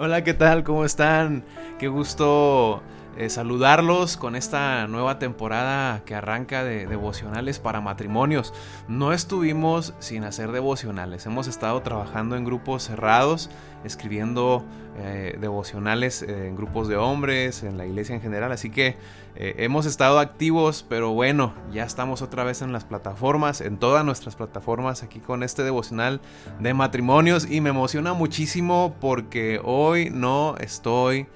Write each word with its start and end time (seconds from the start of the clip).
Hola, 0.00 0.22
¿qué 0.22 0.32
tal? 0.32 0.62
¿Cómo 0.62 0.84
están? 0.84 1.42
Qué 1.80 1.88
gusto 1.88 2.82
eh, 3.18 3.30
saludarlos 3.30 4.16
con 4.16 4.36
esta 4.36 4.86
nueva 4.86 5.18
temporada 5.18 6.04
que 6.04 6.14
arranca 6.14 6.62
de 6.62 6.86
devocionales 6.86 7.58
para 7.58 7.80
matrimonios. 7.80 8.54
No 8.86 9.12
estuvimos 9.12 9.92
sin 9.98 10.22
hacer 10.22 10.52
devocionales, 10.52 11.26
hemos 11.26 11.48
estado 11.48 11.82
trabajando 11.82 12.36
en 12.36 12.44
grupos 12.44 12.84
cerrados, 12.84 13.50
escribiendo 13.82 14.64
eh, 14.98 15.36
devocionales 15.40 16.22
eh, 16.22 16.46
en 16.46 16.54
grupos 16.54 16.86
de 16.86 16.96
hombres, 16.96 17.64
en 17.64 17.76
la 17.76 17.86
iglesia 17.86 18.14
en 18.14 18.20
general, 18.20 18.52
así 18.52 18.70
que 18.70 18.96
hemos 19.40 19.86
estado 19.86 20.18
activos, 20.18 20.84
pero 20.88 21.12
bueno, 21.12 21.54
ya 21.72 21.84
estamos 21.84 22.22
otra 22.22 22.42
vez 22.42 22.60
en 22.60 22.72
las 22.72 22.84
plataformas, 22.84 23.60
en 23.60 23.78
todas 23.78 24.04
nuestras 24.04 24.34
plataformas, 24.34 25.04
aquí 25.04 25.20
con 25.20 25.44
este 25.44 25.62
devocional 25.62 26.20
de 26.58 26.74
matrimonios. 26.74 27.48
Y 27.48 27.60
me 27.60 27.70
emociona 27.70 28.14
muchísimo 28.14 28.96
porque 29.00 29.60
hoy 29.62 30.10
no 30.10 30.56
estoy 30.58 31.28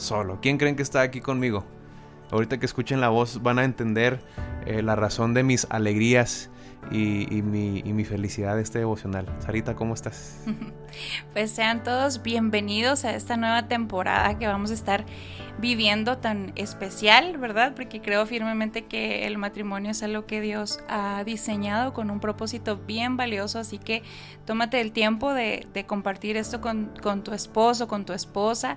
solo. 0.00 0.38
¿Quién 0.40 0.58
creen 0.58 0.76
que 0.76 0.82
está 0.82 1.02
aquí 1.02 1.20
conmigo? 1.20 1.64
Ahorita 2.30 2.58
que 2.58 2.66
escuchen 2.66 3.00
la 3.00 3.08
voz 3.08 3.42
van 3.42 3.58
a 3.58 3.64
entender 3.64 4.20
eh, 4.66 4.82
la 4.82 4.96
razón 4.96 5.34
de 5.34 5.42
mis 5.42 5.66
alegrías 5.70 6.50
y, 6.90 7.42
mi, 7.42 8.04
felicidad 8.04 8.56
de 8.56 8.62
este 8.62 8.78
devocional. 8.78 9.26
Sarita, 9.40 9.74
¿cómo 9.74 9.94
estás? 9.94 10.44
Pues 11.32 11.52
sean 11.52 11.84
todos 11.84 12.20
bienvenidos 12.20 13.04
a 13.04 13.14
esta 13.14 13.36
nueva 13.36 13.68
temporada 13.68 14.36
que 14.38 14.48
vamos 14.48 14.72
a 14.72 14.74
estar 14.74 15.04
viviendo 15.60 16.18
tan 16.18 16.52
especial, 16.56 17.38
¿verdad? 17.38 17.74
Porque 17.76 18.00
creo 18.00 18.26
firmemente 18.26 18.86
que 18.86 19.24
el 19.26 19.38
matrimonio 19.38 19.92
es 19.92 20.02
algo 20.02 20.26
que 20.26 20.40
Dios 20.40 20.80
ha 20.88 21.22
diseñado 21.22 21.92
con 21.92 22.10
un 22.10 22.18
propósito 22.18 22.76
bien 22.76 23.16
valioso, 23.16 23.60
así 23.60 23.78
que 23.78 24.02
tómate 24.46 24.80
el 24.80 24.90
tiempo 24.90 25.32
de, 25.32 25.68
compartir 25.86 26.36
esto 26.36 26.60
con, 26.60 26.92
con 27.00 27.22
tu 27.22 27.34
esposo, 27.34 27.86
con 27.86 28.04
tu 28.04 28.12
esposa 28.12 28.76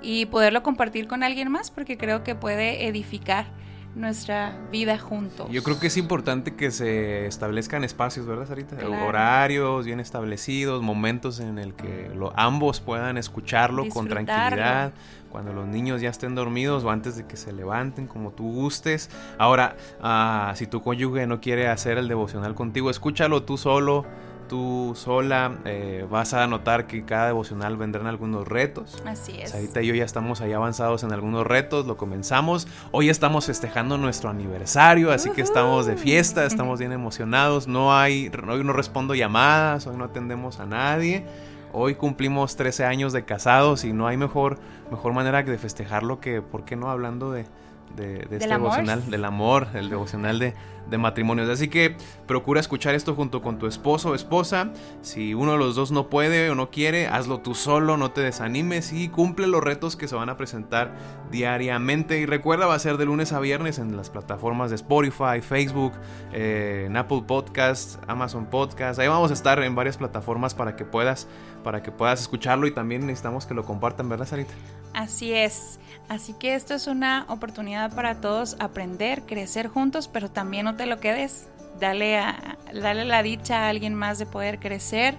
y 0.00 0.26
poderlo 0.26 0.62
compartir 0.62 1.08
con 1.08 1.24
alguien 1.24 1.50
más, 1.50 1.72
porque 1.72 1.98
creo 1.98 2.22
que 2.22 2.36
puede 2.36 2.86
edificar 2.86 3.46
nuestra 3.94 4.56
vida 4.70 4.98
juntos. 4.98 5.48
Yo 5.50 5.62
creo 5.62 5.78
que 5.80 5.88
es 5.88 5.96
importante 5.96 6.54
que 6.54 6.70
se 6.70 7.26
establezcan 7.26 7.84
espacios, 7.84 8.26
¿verdad, 8.26 8.46
Sarita? 8.46 8.76
Horarios 8.86 9.86
bien 9.86 10.00
establecidos, 10.00 10.82
momentos 10.82 11.40
en 11.40 11.58
el 11.58 11.74
que 11.74 12.10
ambos 12.36 12.80
puedan 12.80 13.18
escucharlo 13.18 13.88
con 13.88 14.08
tranquilidad, 14.08 14.92
cuando 15.30 15.52
los 15.52 15.66
niños 15.66 16.00
ya 16.00 16.10
estén 16.10 16.34
dormidos 16.34 16.84
o 16.84 16.90
antes 16.90 17.16
de 17.16 17.26
que 17.26 17.36
se 17.36 17.52
levanten, 17.52 18.06
como 18.06 18.30
tú 18.30 18.50
gustes. 18.52 19.10
Ahora, 19.38 19.76
ah, 20.00 20.52
si 20.56 20.66
tu 20.66 20.80
cónyuge 20.82 21.26
no 21.26 21.40
quiere 21.40 21.68
hacer 21.68 21.98
el 21.98 22.08
devocional 22.08 22.54
contigo, 22.54 22.90
escúchalo 22.90 23.42
tú 23.42 23.58
solo 23.58 24.06
tú 24.48 24.94
sola 24.96 25.58
eh, 25.64 26.06
vas 26.10 26.34
a 26.34 26.46
notar 26.46 26.86
que 26.86 27.04
cada 27.04 27.26
devocional 27.26 27.76
vendrán 27.76 28.06
algunos 28.06 28.48
retos. 28.48 29.00
Así 29.04 29.40
es. 29.40 29.54
Ahorita 29.54 29.82
yo 29.82 29.94
ya 29.94 30.04
estamos 30.04 30.40
ahí 30.40 30.52
avanzados 30.52 31.02
en 31.04 31.12
algunos 31.12 31.46
retos, 31.46 31.86
lo 31.86 31.96
comenzamos. 31.96 32.66
Hoy 32.90 33.10
estamos 33.10 33.46
festejando 33.46 33.98
nuestro 33.98 34.30
aniversario, 34.30 35.12
así 35.12 35.30
que 35.30 35.42
estamos 35.42 35.86
de 35.86 35.96
fiesta, 35.96 36.44
estamos 36.46 36.78
bien 36.78 36.92
emocionados. 36.92 37.68
No 37.68 37.96
hay, 37.96 38.30
hoy 38.48 38.64
no 38.64 38.72
respondo 38.72 39.14
llamadas, 39.14 39.86
hoy 39.86 39.96
no 39.96 40.04
atendemos 40.04 40.58
a 40.58 40.66
nadie. 40.66 41.24
Hoy 41.72 41.94
cumplimos 41.94 42.56
13 42.56 42.86
años 42.86 43.12
de 43.12 43.24
casados 43.24 43.84
y 43.84 43.92
no 43.92 44.06
hay 44.06 44.16
mejor, 44.16 44.58
mejor 44.90 45.12
manera 45.12 45.44
que 45.44 45.50
de 45.50 45.58
festejarlo 45.58 46.18
que, 46.18 46.40
¿por 46.40 46.64
qué 46.64 46.76
no? 46.76 46.90
Hablando 46.90 47.30
de, 47.30 47.44
de, 47.94 48.26
este 48.30 48.48
devocional, 48.48 49.10
del 49.10 49.24
amor, 49.24 49.68
el 49.74 49.90
devocional 49.90 50.38
de, 50.38 50.54
de 50.90 50.98
matrimonios. 50.98 51.48
Así 51.48 51.68
que 51.68 51.96
procura 52.26 52.60
escuchar 52.60 52.94
esto 52.94 53.14
junto 53.14 53.42
con 53.42 53.58
tu 53.58 53.66
esposo 53.66 54.10
o 54.10 54.14
esposa. 54.14 54.70
Si 55.02 55.34
uno 55.34 55.52
de 55.52 55.58
los 55.58 55.74
dos 55.74 55.90
no 55.90 56.08
puede 56.08 56.50
o 56.50 56.54
no 56.54 56.70
quiere, 56.70 57.06
hazlo 57.06 57.40
tú 57.40 57.54
solo, 57.54 57.96
no 57.96 58.10
te 58.10 58.20
desanimes 58.20 58.92
y 58.92 59.08
cumple 59.08 59.46
los 59.46 59.62
retos 59.62 59.96
que 59.96 60.08
se 60.08 60.14
van 60.14 60.28
a 60.28 60.36
presentar 60.36 60.94
diariamente. 61.30 62.18
Y 62.18 62.26
recuerda, 62.26 62.66
va 62.66 62.74
a 62.74 62.78
ser 62.78 62.96
de 62.96 63.04
lunes 63.04 63.32
a 63.32 63.40
viernes 63.40 63.78
en 63.78 63.96
las 63.96 64.10
plataformas 64.10 64.70
de 64.70 64.76
Spotify, 64.76 65.40
Facebook, 65.40 65.92
eh, 66.32 66.84
en 66.86 66.96
Apple 66.96 67.24
Podcasts, 67.26 67.98
Amazon 68.06 68.46
Podcasts. 68.46 68.98
Ahí 68.98 69.08
vamos 69.08 69.30
a 69.30 69.34
estar 69.34 69.62
en 69.62 69.74
varias 69.74 69.96
plataformas 69.96 70.54
para 70.54 70.76
que 70.76 70.84
puedas, 70.84 71.28
para 71.64 71.82
que 71.82 71.92
puedas 71.92 72.20
escucharlo 72.20 72.66
y 72.66 72.70
también 72.70 73.06
necesitamos 73.06 73.46
que 73.46 73.54
lo 73.54 73.64
compartan, 73.64 74.08
¿verdad, 74.08 74.26
Sarita? 74.26 74.54
Así 74.94 75.32
es. 75.32 75.78
Así 76.08 76.32
que 76.32 76.54
esto 76.54 76.74
es 76.74 76.86
una 76.86 77.26
oportunidad 77.28 77.94
para 77.94 78.20
todos 78.20 78.56
aprender, 78.60 79.22
crecer 79.26 79.68
juntos, 79.68 80.08
pero 80.08 80.30
también 80.30 80.66
te 80.78 80.86
lo 80.86 80.98
quedes. 80.98 81.48
Dale, 81.78 82.18
a, 82.18 82.56
dale 82.72 83.04
la 83.04 83.22
dicha 83.22 83.66
a 83.66 83.68
alguien 83.68 83.94
más 83.94 84.18
de 84.18 84.26
poder 84.26 84.58
crecer 84.58 85.16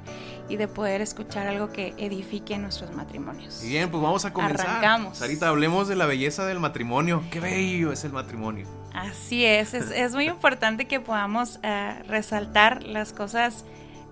y 0.50 0.58
de 0.58 0.68
poder 0.68 1.00
escuchar 1.02 1.47
algo 1.47 1.72
que 1.72 1.94
edifique 1.97 2.58
nuestros 2.58 2.94
matrimonios. 2.94 3.62
Bien, 3.64 3.90
pues 3.90 4.02
vamos 4.02 4.25
a 4.25 4.34
comenzar. 4.34 4.68
Arrancamos. 4.68 5.20
Sarita, 5.20 5.47
hablemos 5.47 5.88
de 5.88 5.96
la 5.96 6.06
belleza 6.08 6.46
del 6.46 6.59
matrimonio. 6.59 7.24
Qué 7.31 7.40
bello 7.40 7.94
es 7.94 8.03
el 8.03 8.12
matrimonio. 8.12 8.68
Así 8.94 9.46
es, 9.46 9.74
es, 9.75 10.14
muy 10.14 10.28
importante 10.28 10.86
que 10.86 11.00
podamos 11.00 11.59
eh, 11.62 12.02
resaltar 12.08 12.84
las 12.84 13.14
cosas 13.14 13.64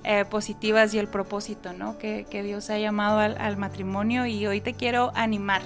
eh, 0.03 0.23
positivas 0.23 0.93
y 0.93 0.99
el 0.99 1.07
propósito 1.07 1.73
¿no? 1.73 1.97
que, 1.97 2.25
Dios 2.43 2.69
ha 2.69 2.77
llamado 2.77 3.19
al, 3.19 3.57
matrimonio 3.57 4.25
y 4.25 4.45
hoy 4.47 4.61
te 4.61 4.73
quiero 4.73 5.11
animar 5.15 5.61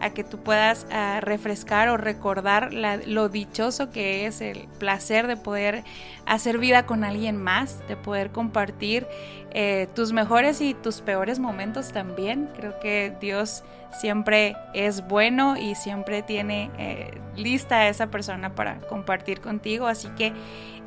a 0.00 0.10
que 0.10 0.24
tú 0.24 0.38
puedas 0.38 0.86
ah, 0.90 1.20
refrescar 1.20 1.88
o 1.88 1.96
recordar 1.96 2.72
lo 2.72 3.28
dichoso 3.28 3.90
que 3.90 4.26
es 4.26 4.40
el 4.40 4.68
placer 4.78 5.26
de 5.26 5.36
poder 5.36 5.84
hacer 6.26 6.58
vida 6.58 6.86
con 6.86 7.04
alguien 7.04 7.36
más, 7.36 7.86
de 7.88 7.96
poder 7.96 8.30
compartir 8.30 9.06
eh, 9.52 9.88
tus 9.94 10.12
mejores 10.12 10.60
y 10.60 10.74
tus 10.74 11.00
peores 11.00 11.38
momentos 11.38 11.92
también. 11.92 12.48
Creo 12.56 12.78
que 12.78 13.14
Dios 13.20 13.64
siempre 13.98 14.54
es 14.74 15.06
bueno 15.06 15.56
y 15.56 15.74
siempre 15.74 16.22
tiene 16.22 16.70
eh, 16.78 17.18
lista 17.36 17.76
a 17.76 17.88
esa 17.88 18.08
persona 18.08 18.54
para 18.54 18.80
compartir 18.80 19.40
contigo. 19.40 19.86
Así 19.86 20.08
que 20.10 20.32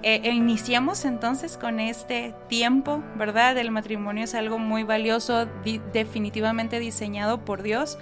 eh, 0.04 0.22
iniciamos 0.32 1.04
entonces 1.06 1.58
con 1.58 1.80
este 1.80 2.34
tiempo, 2.48 3.04
¿verdad? 3.16 3.58
El 3.58 3.72
matrimonio 3.72 4.24
es 4.24 4.36
algo 4.36 4.58
muy 4.58 4.84
valioso, 4.84 5.48
definitivamente 5.94 6.80
diseñado 6.80 7.44
por 7.44 7.64
Dios 7.64 7.98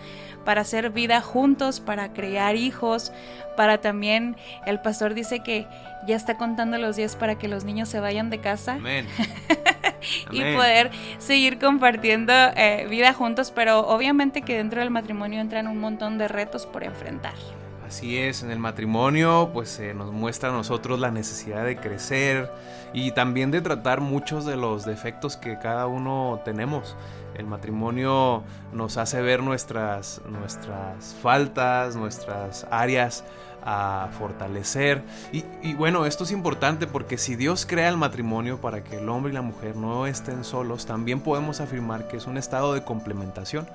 para 0.45 0.61
hacer 0.61 0.91
vida 0.91 1.21
juntos, 1.21 1.79
para 1.79 2.13
crear 2.13 2.55
hijos, 2.55 3.11
para 3.57 3.79
también, 3.79 4.37
el 4.65 4.79
pastor 4.79 5.13
dice 5.13 5.41
que 5.41 5.67
ya 6.07 6.15
está 6.15 6.37
contando 6.37 6.77
los 6.77 6.95
días 6.95 7.15
para 7.15 7.37
que 7.37 7.47
los 7.47 7.65
niños 7.65 7.89
se 7.89 7.99
vayan 7.99 8.29
de 8.29 8.39
casa. 8.39 8.75
Amén. 8.75 9.07
y 10.31 10.39
poder 10.55 10.91
seguir 11.17 11.59
compartiendo 11.59 12.31
eh, 12.55 12.87
vida 12.89 13.13
juntos, 13.13 13.51
pero 13.53 13.79
obviamente 13.87 14.41
que 14.41 14.55
dentro 14.55 14.79
del 14.79 14.89
matrimonio 14.89 15.41
entran 15.41 15.67
un 15.67 15.79
montón 15.79 16.17
de 16.17 16.27
retos 16.27 16.65
por 16.65 16.83
enfrentar. 16.83 17.33
Así 17.87 18.17
es, 18.17 18.43
en 18.43 18.51
el 18.51 18.59
matrimonio 18.59 19.49
pues 19.53 19.69
se 19.69 19.93
nos 19.93 20.11
muestra 20.11 20.49
a 20.49 20.51
nosotros 20.51 20.99
la 20.99 21.09
necesidad 21.09 21.63
de 21.63 21.77
crecer 21.77 22.51
y 22.91 23.11
también 23.11 23.49
de 23.49 23.61
tratar 23.61 24.01
muchos 24.01 24.45
de 24.45 24.57
los 24.57 24.83
defectos 24.83 25.37
que 25.37 25.57
cada 25.57 25.87
uno 25.87 26.41
tenemos. 26.43 26.97
El 27.33 27.45
matrimonio 27.45 28.43
nos 28.73 28.97
hace 28.97 29.21
ver 29.21 29.41
nuestras, 29.41 30.21
nuestras 30.27 31.15
faltas, 31.21 31.95
nuestras 31.95 32.67
áreas 32.71 33.23
a 33.63 34.09
fortalecer. 34.17 35.01
Y, 35.31 35.45
y, 35.61 35.73
bueno, 35.73 36.05
esto 36.05 36.25
es 36.25 36.31
importante 36.31 36.87
porque 36.87 37.17
si 37.17 37.37
Dios 37.37 37.65
crea 37.65 37.87
el 37.87 37.97
matrimonio 37.97 38.59
para 38.59 38.83
que 38.83 38.97
el 38.97 39.07
hombre 39.07 39.31
y 39.31 39.35
la 39.35 39.41
mujer 39.41 39.77
no 39.77 40.07
estén 40.07 40.43
solos, 40.43 40.85
también 40.85 41.21
podemos 41.21 41.61
afirmar 41.61 42.09
que 42.09 42.17
es 42.17 42.27
un 42.27 42.37
estado 42.37 42.73
de 42.73 42.83
complementación 42.83 43.65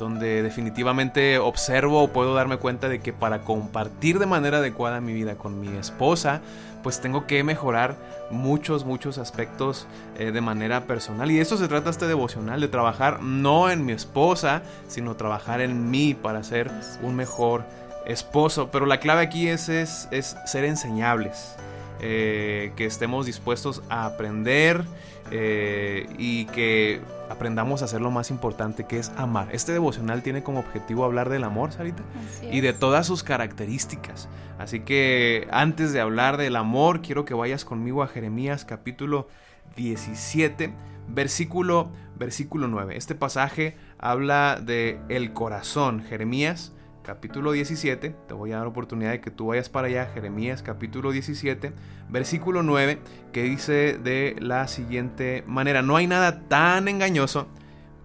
donde 0.00 0.42
definitivamente 0.42 1.38
observo 1.38 2.02
o 2.02 2.08
puedo 2.08 2.34
darme 2.34 2.56
cuenta 2.56 2.88
de 2.88 3.00
que 3.00 3.12
para 3.12 3.42
compartir 3.42 4.18
de 4.18 4.26
manera 4.26 4.58
adecuada 4.58 5.00
mi 5.00 5.12
vida 5.12 5.36
con 5.36 5.60
mi 5.60 5.76
esposa, 5.76 6.40
pues 6.82 7.00
tengo 7.00 7.26
que 7.26 7.44
mejorar 7.44 7.96
muchos, 8.30 8.84
muchos 8.84 9.18
aspectos 9.18 9.86
eh, 10.18 10.32
de 10.32 10.40
manera 10.40 10.86
personal. 10.86 11.30
Y 11.30 11.36
de 11.36 11.42
eso 11.42 11.58
se 11.58 11.68
trata 11.68 11.90
este 11.90 12.06
devocional, 12.06 12.60
de 12.60 12.68
trabajar 12.68 13.22
no 13.22 13.70
en 13.70 13.84
mi 13.84 13.92
esposa, 13.92 14.62
sino 14.88 15.16
trabajar 15.16 15.60
en 15.60 15.90
mí 15.90 16.14
para 16.14 16.42
ser 16.42 16.70
un 17.02 17.14
mejor 17.14 17.64
esposo. 18.06 18.70
Pero 18.70 18.86
la 18.86 19.00
clave 19.00 19.20
aquí 19.20 19.48
es, 19.48 19.68
es, 19.68 20.08
ser 20.46 20.64
enseñables, 20.64 21.56
eh, 22.00 22.72
que 22.76 22.86
estemos 22.86 23.26
dispuestos 23.26 23.82
a 23.90 24.06
aprender 24.06 24.82
eh, 25.30 26.06
y 26.18 26.46
que 26.46 27.02
aprendamos 27.30 27.80
a 27.80 27.86
hacer 27.86 28.00
lo 28.00 28.10
más 28.10 28.30
importante 28.30 28.84
que 28.84 28.98
es 28.98 29.12
amar. 29.16 29.48
Este 29.52 29.72
devocional 29.72 30.22
tiene 30.22 30.42
como 30.42 30.60
objetivo 30.60 31.04
hablar 31.04 31.28
del 31.28 31.44
amor, 31.44 31.72
Sarita, 31.72 32.02
y 32.50 32.60
de 32.60 32.72
todas 32.72 33.06
sus 33.06 33.22
características. 33.22 34.28
Así 34.58 34.80
que 34.80 35.46
antes 35.50 35.92
de 35.92 36.00
hablar 36.00 36.36
del 36.36 36.56
amor, 36.56 37.00
quiero 37.00 37.24
que 37.24 37.34
vayas 37.34 37.64
conmigo 37.64 38.02
a 38.02 38.08
Jeremías 38.08 38.64
capítulo 38.64 39.28
17, 39.76 40.74
versículo 41.08 41.90
versículo 42.16 42.68
9. 42.68 42.96
Este 42.96 43.14
pasaje 43.14 43.76
habla 43.98 44.60
de 44.60 45.00
el 45.08 45.32
corazón. 45.32 46.02
Jeremías 46.02 46.72
capítulo 47.02 47.52
17, 47.52 48.14
te 48.28 48.34
voy 48.34 48.52
a 48.52 48.58
dar 48.58 48.66
oportunidad 48.66 49.10
de 49.10 49.20
que 49.20 49.30
tú 49.30 49.46
vayas 49.46 49.68
para 49.68 49.88
allá, 49.88 50.10
Jeremías 50.12 50.62
capítulo 50.62 51.12
17, 51.12 51.72
versículo 52.08 52.62
9, 52.62 52.98
que 53.32 53.42
dice 53.42 53.98
de 53.98 54.36
la 54.38 54.68
siguiente 54.68 55.42
manera, 55.46 55.82
no 55.82 55.96
hay 55.96 56.06
nada 56.06 56.48
tan 56.48 56.88
engañoso 56.88 57.48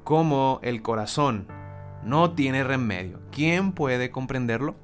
como 0.03 0.59
el 0.63 0.81
corazón, 0.81 1.47
no 2.03 2.31
tiene 2.31 2.63
remedio. 2.63 3.19
¿Quién 3.31 3.74
puede 3.74 4.12
comprenderlo? 4.12 4.75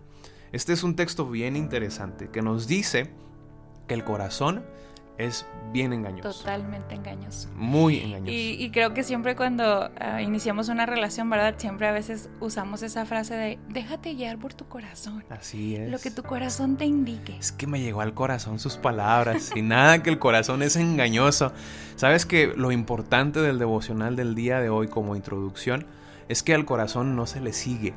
Este 0.52 0.74
es 0.74 0.84
un 0.84 0.96
texto 0.96 1.30
bien 1.30 1.56
interesante 1.56 2.30
que 2.30 2.42
nos 2.42 2.68
dice 2.68 3.12
que 3.88 3.94
el 3.94 4.04
corazón 4.04 4.64
es 5.22 5.46
bien 5.72 5.94
engañoso. 5.94 6.32
Totalmente 6.32 6.96
engañoso. 6.96 7.50
Muy 7.56 8.00
engañoso. 8.00 8.32
Y, 8.32 8.70
creo 8.72 8.94
que 8.94 9.04
siempre 9.04 9.36
cuando 9.36 9.90
ah, 10.00 10.22
iniciamos 10.22 10.70
una 10.70 10.86
relación, 10.86 11.30
¿verdad? 11.30 11.56
Siempre 11.58 11.88
a 11.88 11.92
veces 11.92 12.30
usamos 12.40 12.84
esa 12.84 13.06
frase 13.06 13.36
de 13.36 13.60
déjate 13.70 14.14
guiar 14.14 14.38
por 14.38 14.54
tu 14.54 14.68
corazón. 14.68 15.24
Así 15.30 15.76
es. 15.76 15.90
Lo 15.90 16.00
que 16.00 16.12
tu 16.12 16.24
corazón 16.24 16.78
te 16.78 16.86
indique. 16.86 17.38
Es 17.38 17.52
que 17.52 17.68
me 17.68 17.80
llegó 17.80 18.02
al 18.02 18.14
corazón 18.14 18.60
sus 18.60 18.78
palabras 18.78 19.52
y 19.56 19.62
nada 19.62 20.04
que 20.04 20.10
el 20.10 20.20
corazón 20.20 20.62
es 20.62 20.76
engañoso. 20.76 21.54
Sabes 21.96 22.26
que 22.26 22.48
lo 22.48 22.72
importante 22.72 23.40
del 23.42 23.60
devocional 23.60 24.16
del 24.16 24.36
día 24.36 24.60
de 24.60 24.70
hoy 24.70 24.88
como 24.88 25.16
introducción 25.16 25.86
es 26.28 26.44
que 26.44 26.54
al 26.54 26.66
corazón 26.66 27.16
no 27.16 27.26
se 27.26 27.42
le 27.42 27.54
sigue. 27.54 27.94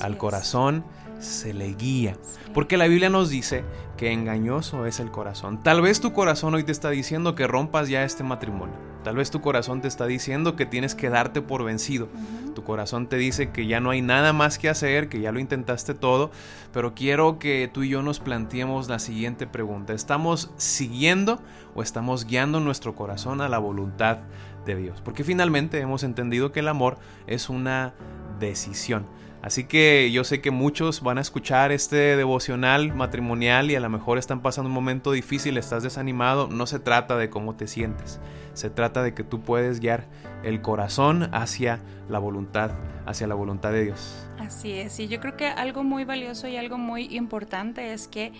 Al 0.00 0.16
corazón 0.16 0.84
se 1.18 1.54
le 1.54 1.74
guía. 1.74 2.16
Porque 2.52 2.76
la 2.76 2.86
Biblia 2.86 3.08
nos 3.08 3.30
dice 3.30 3.64
que 3.96 4.12
engañoso 4.12 4.86
es 4.86 5.00
el 5.00 5.10
corazón. 5.10 5.62
Tal 5.62 5.80
vez 5.80 6.00
tu 6.00 6.12
corazón 6.12 6.54
hoy 6.54 6.64
te 6.64 6.72
está 6.72 6.90
diciendo 6.90 7.34
que 7.34 7.46
rompas 7.46 7.88
ya 7.88 8.04
este 8.04 8.24
matrimonio. 8.24 8.74
Tal 9.04 9.16
vez 9.16 9.30
tu 9.30 9.40
corazón 9.40 9.80
te 9.80 9.88
está 9.88 10.06
diciendo 10.06 10.54
que 10.54 10.66
tienes 10.66 10.94
que 10.94 11.08
darte 11.08 11.42
por 11.42 11.64
vencido. 11.64 12.08
Tu 12.54 12.62
corazón 12.62 13.08
te 13.08 13.16
dice 13.16 13.50
que 13.50 13.66
ya 13.66 13.80
no 13.80 13.90
hay 13.90 14.02
nada 14.02 14.32
más 14.32 14.58
que 14.58 14.68
hacer, 14.68 15.08
que 15.08 15.20
ya 15.20 15.32
lo 15.32 15.40
intentaste 15.40 15.94
todo. 15.94 16.30
Pero 16.72 16.94
quiero 16.94 17.38
que 17.38 17.68
tú 17.72 17.82
y 17.82 17.88
yo 17.88 18.02
nos 18.02 18.20
planteemos 18.20 18.88
la 18.88 18.98
siguiente 18.98 19.46
pregunta. 19.46 19.92
¿Estamos 19.92 20.52
siguiendo 20.56 21.40
o 21.74 21.82
estamos 21.82 22.26
guiando 22.26 22.60
nuestro 22.60 22.94
corazón 22.94 23.40
a 23.40 23.48
la 23.48 23.58
voluntad 23.58 24.18
de 24.66 24.76
Dios? 24.76 25.00
Porque 25.00 25.24
finalmente 25.24 25.80
hemos 25.80 26.04
entendido 26.04 26.52
que 26.52 26.60
el 26.60 26.68
amor 26.68 26.98
es 27.26 27.48
una 27.48 27.94
decisión. 28.38 29.06
Así 29.42 29.64
que 29.64 30.12
yo 30.12 30.22
sé 30.22 30.40
que 30.40 30.52
muchos 30.52 31.02
van 31.02 31.18
a 31.18 31.20
escuchar 31.20 31.72
este 31.72 32.16
devocional 32.16 32.94
matrimonial 32.94 33.72
y 33.72 33.74
a 33.74 33.80
lo 33.80 33.90
mejor 33.90 34.18
están 34.18 34.40
pasando 34.40 34.68
un 34.68 34.74
momento 34.74 35.10
difícil, 35.10 35.58
estás 35.58 35.82
desanimado. 35.82 36.46
No 36.46 36.66
se 36.68 36.78
trata 36.78 37.16
de 37.16 37.28
cómo 37.28 37.56
te 37.56 37.66
sientes, 37.66 38.20
se 38.54 38.70
trata 38.70 39.02
de 39.02 39.14
que 39.14 39.24
tú 39.24 39.40
puedes 39.40 39.80
guiar 39.80 40.06
el 40.44 40.60
corazón 40.60 41.28
hacia 41.34 41.80
la 42.08 42.20
voluntad, 42.20 42.70
hacia 43.04 43.26
la 43.26 43.34
voluntad 43.34 43.72
de 43.72 43.84
Dios. 43.84 44.28
Así 44.38 44.72
es, 44.72 45.00
y 45.00 45.08
yo 45.08 45.18
creo 45.18 45.36
que 45.36 45.48
algo 45.48 45.82
muy 45.82 46.04
valioso 46.04 46.46
y 46.46 46.56
algo 46.56 46.78
muy 46.78 47.06
importante 47.14 47.92
es 47.92 48.06
que 48.06 48.32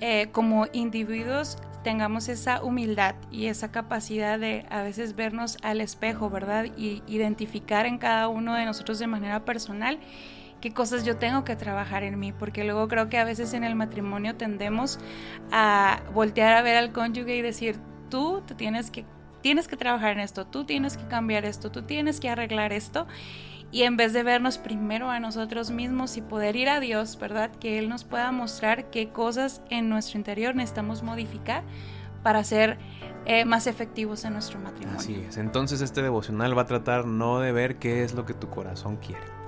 eh, 0.00 0.28
como 0.32 0.68
individuos 0.72 1.58
tengamos 1.82 2.28
esa 2.28 2.62
humildad 2.62 3.14
y 3.30 3.46
esa 3.46 3.70
capacidad 3.70 4.38
de 4.38 4.64
a 4.70 4.82
veces 4.82 5.14
vernos 5.14 5.58
al 5.62 5.82
espejo, 5.82 6.30
¿verdad? 6.30 6.64
Y 6.76 7.02
identificar 7.06 7.84
en 7.84 7.98
cada 7.98 8.28
uno 8.28 8.54
de 8.54 8.64
nosotros 8.64 8.98
de 8.98 9.06
manera 9.06 9.44
personal 9.44 10.00
qué 10.60 10.72
cosas 10.72 11.04
yo 11.04 11.16
tengo 11.16 11.44
que 11.44 11.56
trabajar 11.56 12.02
en 12.02 12.18
mí, 12.18 12.32
porque 12.32 12.64
luego 12.64 12.88
creo 12.88 13.08
que 13.08 13.18
a 13.18 13.24
veces 13.24 13.52
en 13.52 13.64
el 13.64 13.74
matrimonio 13.74 14.36
tendemos 14.36 14.98
a 15.52 16.00
voltear 16.12 16.54
a 16.54 16.62
ver 16.62 16.76
al 16.76 16.92
cónyuge 16.92 17.36
y 17.36 17.42
decir, 17.42 17.76
tú 18.08 18.42
te 18.46 18.54
tienes 18.54 18.90
que, 18.90 19.04
tienes 19.42 19.68
que 19.68 19.76
trabajar 19.76 20.12
en 20.12 20.20
esto, 20.20 20.46
tú 20.46 20.64
tienes 20.64 20.96
que 20.96 21.06
cambiar 21.06 21.44
esto, 21.44 21.70
tú 21.70 21.82
tienes 21.82 22.20
que 22.20 22.28
arreglar 22.28 22.72
esto. 22.72 23.06
Y 23.72 23.82
en 23.82 23.96
vez 23.96 24.12
de 24.12 24.22
vernos 24.22 24.58
primero 24.58 25.10
a 25.10 25.18
nosotros 25.18 25.72
mismos 25.72 26.16
y 26.16 26.22
poder 26.22 26.54
ir 26.54 26.68
a 26.68 26.78
Dios, 26.78 27.18
¿verdad? 27.18 27.50
Que 27.50 27.78
Él 27.78 27.88
nos 27.88 28.04
pueda 28.04 28.30
mostrar 28.30 28.90
qué 28.90 29.08
cosas 29.08 29.60
en 29.70 29.88
nuestro 29.88 30.18
interior 30.18 30.54
necesitamos 30.54 31.02
modificar 31.02 31.64
para 32.22 32.44
ser 32.44 32.78
eh, 33.26 33.44
más 33.44 33.66
efectivos 33.66 34.24
en 34.24 34.34
nuestro 34.34 34.60
matrimonio. 34.60 34.98
Así 34.98 35.14
es. 35.28 35.36
Entonces 35.36 35.80
este 35.80 36.00
devocional 36.00 36.56
va 36.56 36.62
a 36.62 36.66
tratar 36.66 37.06
no 37.06 37.40
de 37.40 37.50
ver 37.50 37.76
qué 37.76 38.04
es 38.04 38.14
lo 38.14 38.24
que 38.24 38.34
tu 38.34 38.48
corazón 38.48 38.96
quiere 38.96 39.45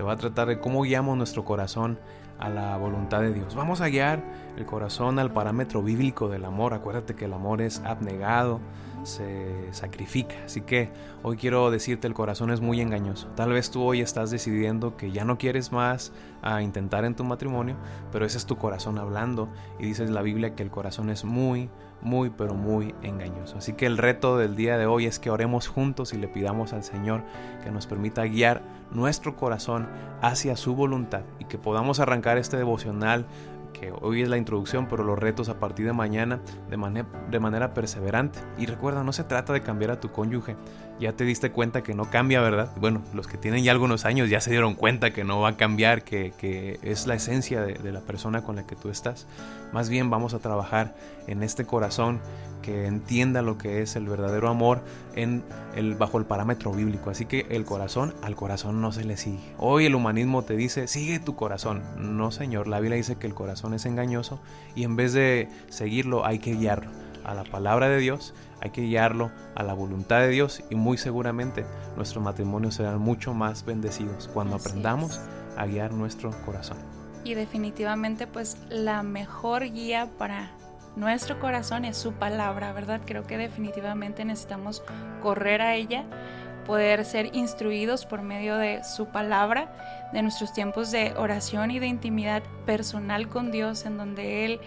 se 0.00 0.04
va 0.04 0.14
a 0.14 0.16
tratar 0.16 0.48
de 0.48 0.58
cómo 0.58 0.80
guiamos 0.80 1.14
nuestro 1.18 1.44
corazón 1.44 1.98
a 2.38 2.48
la 2.48 2.74
voluntad 2.78 3.20
de 3.20 3.34
Dios. 3.34 3.54
Vamos 3.54 3.82
a 3.82 3.88
guiar 3.88 4.22
el 4.56 4.64
corazón 4.64 5.18
al 5.18 5.30
parámetro 5.30 5.82
bíblico 5.82 6.30
del 6.30 6.46
amor. 6.46 6.72
Acuérdate 6.72 7.14
que 7.14 7.26
el 7.26 7.34
amor 7.34 7.60
es 7.60 7.82
abnegado, 7.84 8.60
se 9.04 9.72
sacrifica. 9.72 10.34
Así 10.44 10.60
que 10.60 10.90
hoy 11.22 11.36
quiero 11.36 11.70
decirte, 11.70 12.06
el 12.06 12.14
corazón 12.14 12.50
es 12.50 12.60
muy 12.60 12.80
engañoso. 12.80 13.28
Tal 13.36 13.52
vez 13.52 13.70
tú 13.70 13.82
hoy 13.82 14.00
estás 14.00 14.30
decidiendo 14.30 14.96
que 14.96 15.10
ya 15.10 15.24
no 15.24 15.38
quieres 15.38 15.72
más 15.72 16.12
a 16.42 16.62
intentar 16.62 17.04
en 17.04 17.14
tu 17.14 17.24
matrimonio, 17.24 17.76
pero 18.12 18.24
ese 18.24 18.38
es 18.38 18.46
tu 18.46 18.56
corazón 18.56 18.98
hablando 18.98 19.48
y 19.78 19.86
dices 19.86 20.10
la 20.10 20.22
Biblia 20.22 20.54
que 20.54 20.62
el 20.62 20.70
corazón 20.70 21.10
es 21.10 21.24
muy, 21.24 21.70
muy, 22.02 22.30
pero 22.30 22.54
muy 22.54 22.94
engañoso. 23.02 23.58
Así 23.58 23.72
que 23.74 23.86
el 23.86 23.98
reto 23.98 24.38
del 24.38 24.56
día 24.56 24.78
de 24.78 24.86
hoy 24.86 25.06
es 25.06 25.18
que 25.18 25.30
oremos 25.30 25.68
juntos 25.68 26.12
y 26.12 26.18
le 26.18 26.28
pidamos 26.28 26.72
al 26.72 26.84
Señor 26.84 27.22
que 27.62 27.70
nos 27.70 27.86
permita 27.86 28.24
guiar 28.24 28.62
nuestro 28.90 29.36
corazón 29.36 29.88
hacia 30.22 30.56
su 30.56 30.74
voluntad 30.74 31.22
y 31.38 31.44
que 31.44 31.58
podamos 31.58 32.00
arrancar 32.00 32.38
este 32.38 32.56
devocional 32.56 33.26
que 33.72 33.92
hoy 34.00 34.22
es 34.22 34.28
la 34.28 34.36
introducción, 34.36 34.86
pero 34.88 35.04
los 35.04 35.18
retos 35.18 35.48
a 35.48 35.58
partir 35.58 35.86
de 35.86 35.92
mañana 35.92 36.40
de, 36.68 37.04
de 37.30 37.40
manera 37.40 37.74
perseverante. 37.74 38.38
Y 38.58 38.66
recuerda, 38.66 39.04
no 39.04 39.12
se 39.12 39.24
trata 39.24 39.52
de 39.52 39.62
cambiar 39.62 39.90
a 39.90 40.00
tu 40.00 40.10
cónyuge. 40.10 40.56
Ya 40.98 41.14
te 41.14 41.24
diste 41.24 41.50
cuenta 41.50 41.82
que 41.82 41.94
no 41.94 42.10
cambia, 42.10 42.40
¿verdad? 42.40 42.72
Bueno, 42.78 43.02
los 43.14 43.26
que 43.26 43.38
tienen 43.38 43.64
ya 43.64 43.72
algunos 43.72 44.04
años 44.04 44.28
ya 44.28 44.40
se 44.40 44.50
dieron 44.50 44.74
cuenta 44.74 45.12
que 45.12 45.24
no 45.24 45.40
va 45.40 45.50
a 45.50 45.56
cambiar, 45.56 46.04
que, 46.04 46.32
que 46.38 46.78
es 46.82 47.06
la 47.06 47.14
esencia 47.14 47.62
de, 47.62 47.74
de 47.74 47.92
la 47.92 48.00
persona 48.00 48.42
con 48.42 48.56
la 48.56 48.66
que 48.66 48.76
tú 48.76 48.90
estás. 48.90 49.26
Más 49.72 49.88
bien 49.88 50.10
vamos 50.10 50.34
a 50.34 50.40
trabajar 50.40 50.94
en 51.26 51.42
este 51.42 51.64
corazón 51.64 52.20
que 52.60 52.86
entienda 52.86 53.40
lo 53.40 53.56
que 53.56 53.80
es 53.80 53.96
el 53.96 54.06
verdadero 54.06 54.48
amor 54.48 54.82
en 55.14 55.42
el, 55.74 55.94
bajo 55.94 56.18
el 56.18 56.26
parámetro 56.26 56.72
bíblico. 56.72 57.08
Así 57.08 57.24
que 57.24 57.46
el 57.50 57.64
corazón 57.64 58.14
al 58.22 58.36
corazón 58.36 58.80
no 58.80 58.92
se 58.92 59.04
le 59.04 59.16
sigue. 59.16 59.54
Hoy 59.58 59.86
el 59.86 59.94
humanismo 59.94 60.42
te 60.42 60.56
dice, 60.56 60.86
sigue 60.86 61.18
tu 61.20 61.36
corazón. 61.36 61.82
No, 61.96 62.30
Señor, 62.30 62.68
la 62.68 62.80
Biblia 62.80 62.96
dice 62.96 63.16
que 63.16 63.26
el 63.26 63.34
corazón 63.34 63.59
es 63.72 63.86
engañoso 63.86 64.40
y 64.74 64.84
en 64.84 64.96
vez 64.96 65.12
de 65.12 65.48
seguirlo 65.68 66.26
hay 66.26 66.38
que 66.38 66.54
guiarlo 66.54 66.90
a 67.24 67.34
la 67.34 67.44
palabra 67.44 67.88
de 67.88 67.98
Dios, 67.98 68.34
hay 68.60 68.70
que 68.70 68.82
guiarlo 68.82 69.30
a 69.54 69.62
la 69.62 69.74
voluntad 69.74 70.20
de 70.20 70.28
Dios 70.28 70.62
y 70.70 70.74
muy 70.74 70.98
seguramente 70.98 71.64
nuestros 71.96 72.22
matrimonios 72.24 72.74
serán 72.74 72.98
mucho 72.98 73.34
más 73.34 73.64
bendecidos 73.64 74.28
cuando 74.32 74.56
aprendamos 74.56 75.20
a 75.56 75.66
guiar 75.66 75.92
nuestro 75.92 76.30
corazón. 76.44 76.78
Y 77.24 77.34
definitivamente 77.34 78.26
pues 78.26 78.56
la 78.70 79.02
mejor 79.02 79.62
guía 79.70 80.08
para 80.18 80.50
nuestro 80.96 81.38
corazón 81.38 81.84
es 81.84 81.96
su 81.96 82.12
palabra, 82.12 82.72
¿verdad? 82.72 83.00
Creo 83.04 83.26
que 83.26 83.38
definitivamente 83.38 84.24
necesitamos 84.24 84.82
correr 85.22 85.62
a 85.62 85.74
ella, 85.74 86.04
poder 86.64 87.04
ser 87.04 87.34
instruidos 87.34 88.06
por 88.06 88.22
medio 88.22 88.56
de 88.56 88.84
su 88.84 89.06
palabra, 89.06 89.72
de 90.12 90.22
nuestros 90.22 90.52
tiempos 90.52 90.90
de 90.90 91.14
oración 91.16 91.70
y 91.70 91.78
de 91.78 91.86
intimidad 91.86 92.42
personal 92.66 93.28
con 93.28 93.50
Dios, 93.50 93.86
en 93.86 93.98
donde 93.98 94.44
Él 94.44 94.60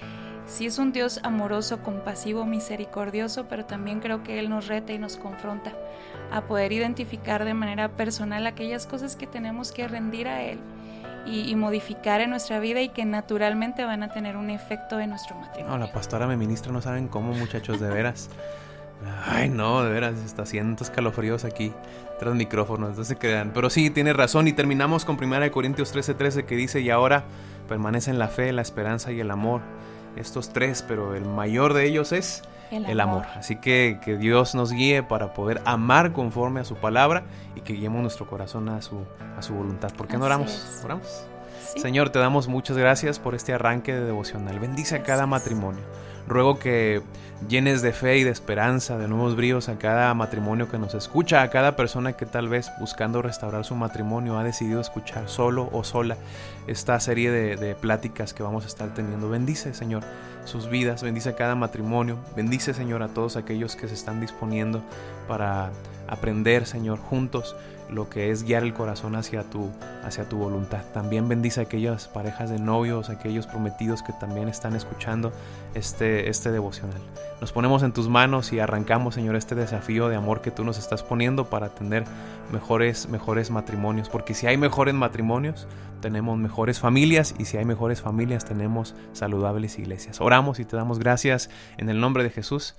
sí 0.46 0.66
es 0.66 0.78
un 0.78 0.92
Dios 0.92 1.20
amoroso, 1.24 1.82
compasivo, 1.82 2.46
misericordioso, 2.46 3.48
pero 3.48 3.66
también 3.66 4.00
creo 4.00 4.24
que 4.24 4.40
Él 4.40 4.50
nos 4.50 4.68
reta 4.68 4.94
y 4.94 5.00
nos 5.00 5.18
confronta 5.18 5.74
a 6.32 6.42
poder 6.42 6.72
identificar 6.72 7.46
de 7.46 7.54
manera 7.54 7.90
personal 7.90 8.46
aquellas 8.48 8.86
cosas 8.86 9.16
que 9.16 9.28
tenemos 9.28 9.72
que 9.72 9.88
rendir 9.88 10.28
a 10.28 10.42
Él 10.44 10.60
y, 11.26 11.56
modificar 11.56 12.22
en 12.22 12.30
nuestra 12.30 12.60
vida 12.60 12.82
y 12.82 12.90
que 12.90 13.06
naturalmente 13.06 13.86
van 13.86 14.04
a 14.04 14.10
tener 14.10 14.36
un 14.36 14.50
efecto 14.50 15.00
en 15.00 15.12
nuestro 15.12 15.36
matrimonio. 15.36 15.78
No, 15.78 15.86
la 15.86 15.92
pastora 15.92 16.28
me 16.28 16.36
ministra, 16.36 16.72
no 16.72 16.82
saben 16.82 17.08
cómo, 17.08 17.34
muchachos, 17.34 17.80
de 17.80 17.90
veras. 17.90 18.30
Ay, 19.26 19.50
no, 19.50 19.84
de 19.84 19.92
veras, 19.92 20.16
está 20.26 20.44
haciendo 20.44 20.84
escalofríos 20.84 21.46
aquí 21.46 21.74
tras 22.20 22.36
micrófonos, 22.36 22.98
no 22.98 23.04
se 23.04 23.18
crean. 23.18 23.52
Pero 23.54 23.70
sí, 23.70 23.90
tiene 23.90 24.14
razón. 24.14 24.48
Y 24.48 24.54
terminamos 24.54 25.06
con 25.06 25.18
1 25.22 25.52
Corintios 25.52 25.94
13:13 25.94 26.16
13, 26.16 26.46
que 26.46 26.56
dice: 26.56 26.82
Y 26.82 26.90
ahora 26.90 27.26
permanecen 27.68 28.20
la 28.20 28.28
fe, 28.28 28.52
la 28.54 28.62
esperanza 28.62 29.12
y 29.12 29.20
el 29.20 29.32
amor. 29.32 29.62
Estos 30.16 30.50
tres, 30.54 30.86
pero 30.88 31.16
el 31.16 31.26
mayor 31.26 31.74
de 31.74 31.86
ellos 31.86 32.12
es 32.12 32.44
el, 32.72 33.00
amor. 33.00 33.26
Así 33.36 33.56
que 33.56 34.00
que 34.04 34.16
Dios 34.18 34.56
nos 34.56 34.72
guíe 34.72 35.04
para 35.04 35.34
poder 35.34 35.62
amar 35.66 36.12
conforme 36.14 36.60
a 36.60 36.64
su 36.64 36.76
palabra 36.76 37.24
y 37.56 37.62
que 37.62 37.74
guiemos 37.74 38.02
nuestro 38.02 38.28
corazón 38.28 38.70
a 38.70 38.82
su, 38.82 39.06
a 39.38 39.42
su 39.42 39.54
voluntad. 39.54 39.92
¿Por 39.94 40.08
qué 40.08 40.18
no 40.18 40.26
oramos? 40.26 40.82
¿Oramos? 40.84 41.26
Señor, 41.78 42.10
te 42.10 42.20
damos 42.20 42.48
muchas 42.48 42.78
gracias 42.78 43.20
por 43.20 43.34
este 43.36 43.54
arranque 43.54 43.94
de 43.94 44.06
devocional. 44.06 44.60
Bendice 44.60 44.96
a 44.96 45.04
cada 45.04 45.26
matrimonio. 45.26 45.82
Ruego 46.28 46.60
que 46.60 47.02
llenes 47.48 47.82
de 47.82 47.92
fe 47.94 48.18
y 48.18 48.24
de 48.24 48.32
esperanza, 48.32 48.98
de 48.98 49.08
nuevos 49.08 49.36
bríos 49.36 49.70
a 49.70 49.78
cada 49.78 50.14
matrimonio 50.14 50.70
que 50.70 50.78
nos 50.78 50.94
escucha, 50.94 51.42
a 51.42 51.50
cada 51.50 51.76
persona 51.76 52.14
que 52.14 52.26
tal 52.26 52.48
vez 52.48 52.72
buscando 52.80 53.22
restaurar 53.22 53.66
su 53.66 53.76
matrimonio 53.76 54.38
ha 54.38 54.44
decidido 54.44 54.80
escuchar 54.80 55.28
solo 55.30 55.70
o 55.72 55.84
sola 55.84 56.18
esta 56.68 57.00
serie 57.00 57.32
de, 57.32 57.76
pláticas 57.76 58.34
que 58.34 58.44
vamos 58.44 58.64
a 58.64 58.68
estar 58.68 58.94
teniendo. 58.94 59.30
Bendice, 59.30 59.74
Señor, 59.74 60.04
sus 60.46 60.70
vidas, 60.70 61.04
bendice 61.04 61.30
a 61.30 61.36
cada 61.36 61.56
matrimonio, 61.56 62.18
bendice, 62.36 62.74
Señor, 62.74 63.04
a 63.04 63.10
todos 63.10 63.36
aquellos 63.36 63.76
que 63.76 63.88
se 63.88 63.94
están 63.94 64.22
disponiendo 64.22 64.84
para 65.28 65.72
aprender, 66.08 66.66
Señor, 66.66 67.00
juntos 67.00 67.56
lo 67.90 68.10
que 68.10 68.32
es 68.32 68.44
guiar 68.44 68.64
el 68.64 68.74
corazón 68.74 69.16
hacia 69.16 69.44
tu, 69.44 69.70
hacia 70.04 70.28
tu 70.28 70.38
voluntad. 70.38 70.84
También 70.94 71.28
bendice 71.28 71.60
a 71.60 71.64
aquellas 71.64 72.08
parejas 72.08 72.50
de 72.50 72.60
novios, 72.60 73.10
aquellos 73.10 73.48
prometidos 73.48 74.02
que 74.02 74.14
también 74.14 74.48
están 74.48 74.76
escuchando 74.76 75.32
este 75.74 76.13
este, 76.14 76.30
este 76.30 76.52
devocional. 76.52 77.02
Nos 77.42 77.52
ponemos 77.52 77.84
en 77.84 77.94
tus 77.94 78.08
manos 78.08 78.54
y 78.54 78.60
arrancamos, 78.60 79.16
Señor, 79.16 79.36
este 79.36 79.56
desafío 79.56 80.08
de 80.08 80.16
amor 80.16 80.42
que 80.42 80.52
tú 80.52 80.64
nos 80.64 80.78
estás 80.78 81.04
poniendo 81.04 81.50
para 81.50 81.70
tener 81.70 82.06
mejores, 82.52 83.10
mejores 83.10 83.52
matrimonios. 83.52 84.10
Porque 84.10 84.34
si 84.34 84.48
hay 84.48 84.58
mejores 84.58 84.94
matrimonios, 84.94 85.68
tenemos 86.02 86.38
mejores 86.38 86.80
familias 86.80 87.36
y 87.38 87.46
si 87.46 87.58
hay 87.58 87.66
mejores 87.66 88.02
familias, 88.02 88.46
tenemos 88.46 88.96
saludables 89.14 89.78
iglesias. 89.80 90.22
Oramos 90.22 90.60
y 90.60 90.66
te 90.66 90.76
damos 90.76 91.00
gracias 91.00 91.50
en 91.78 91.90
el 91.90 92.00
nombre 92.00 92.24
de 92.24 92.30
Jesús. 92.30 92.76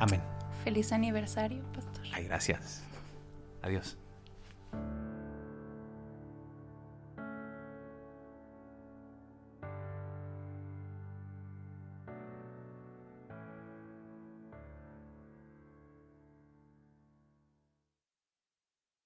Amén. 0.00 0.20
Feliz 0.64 0.92
aniversario, 0.92 1.62
pastor. 1.72 2.04
Ay, 2.12 2.24
gracias. 2.24 2.82
Adiós. 3.62 3.96